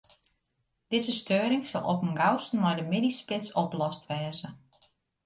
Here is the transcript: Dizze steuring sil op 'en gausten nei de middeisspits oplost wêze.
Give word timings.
Dizze 0.87 1.11
steuring 1.19 1.63
sil 1.69 1.83
op 1.93 1.99
'en 2.03 2.17
gausten 2.21 2.59
nei 2.63 2.75
de 2.79 2.87
middeisspits 2.93 3.47
oplost 3.63 4.03
wêze. 4.11 4.49